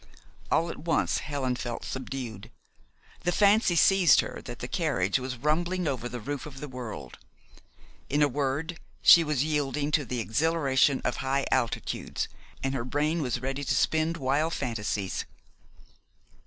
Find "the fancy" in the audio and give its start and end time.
3.19-3.75